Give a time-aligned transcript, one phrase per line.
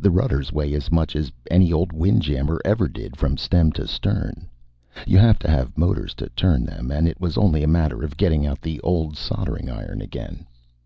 [0.00, 4.48] The rudders weigh as much as any old windjammer ever did from stem to stern;
[5.06, 8.16] you have to have motors to turn them; and it was only a matter of
[8.16, 10.46] getting out the old soldering iron again.